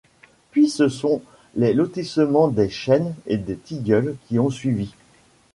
[0.49, 1.21] Puis ce sont
[1.55, 4.95] les lotissements des Chênes et des Tilleuls qui ont suivi.